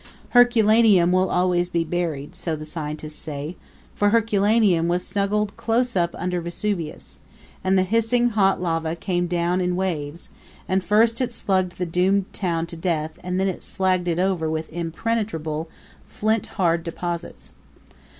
Herculaneum 0.29 1.11
will 1.11 1.29
always 1.29 1.69
be 1.69 1.83
buried, 1.83 2.35
so 2.35 2.55
the 2.55 2.65
scientists 2.65 3.17
say, 3.19 3.55
for 3.93 4.09
Herculaneum 4.09 4.87
was 4.87 5.05
snuggled 5.05 5.55
close 5.57 5.95
up 5.95 6.15
under 6.17 6.41
Vesuvius, 6.41 7.19
and 7.63 7.77
the 7.77 7.83
hissing 7.83 8.29
hot 8.29 8.59
lava 8.59 8.95
came 8.95 9.27
down 9.27 9.61
in 9.61 9.75
waves; 9.75 10.29
and 10.67 10.83
first 10.83 11.21
it 11.21 11.31
slugged 11.35 11.77
the 11.77 11.85
doomed 11.85 12.33
town 12.33 12.65
to 12.65 12.75
death 12.75 13.19
and 13.23 13.39
then 13.39 13.47
slagged 13.59 14.07
it 14.07 14.17
over 14.17 14.49
with 14.49 14.73
impenetrable, 14.73 15.69
flint 16.07 16.47
hard 16.57 16.83
deposits. 16.83 17.51